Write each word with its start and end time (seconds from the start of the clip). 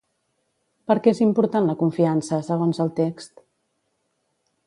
Per 0.91 0.95
què 1.07 1.11
és 1.15 1.21
important 1.25 1.67
la 1.71 1.75
confiança, 1.83 2.41
segons 2.49 2.83
el 2.87 2.91
text? 3.01 3.47